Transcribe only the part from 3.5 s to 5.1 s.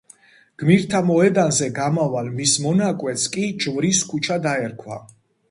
ჯვრის ქუჩა დაერქვა.